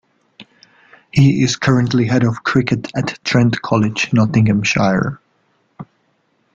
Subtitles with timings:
[1.11, 5.21] He is currently Head of Cricket at Trent College, Nottinghamshire.